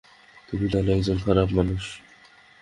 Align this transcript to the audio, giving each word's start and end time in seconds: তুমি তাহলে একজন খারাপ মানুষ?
তুমি 0.49 0.65
তাহলে 0.71 0.89
একজন 0.93 1.17
খারাপ 1.25 1.49
মানুষ? 1.51 1.83